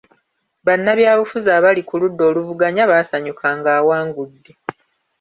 Bannabyabufuzi 0.65 1.49
abali 1.57 1.81
ku 1.87 1.93
ludda 2.01 2.23
oluvuganya 2.29 2.83
baasanyuka 2.91 3.45
ng'awangudde. 3.57 4.51